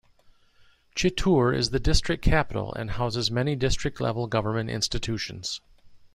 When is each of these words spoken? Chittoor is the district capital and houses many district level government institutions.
Chittoor 0.95 1.55
is 1.55 1.69
the 1.69 1.79
district 1.79 2.23
capital 2.25 2.73
and 2.73 2.89
houses 2.89 3.29
many 3.29 3.55
district 3.55 4.01
level 4.01 4.25
government 4.25 4.71
institutions. 4.71 5.61